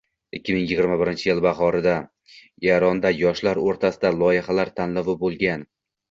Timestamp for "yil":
1.31-1.41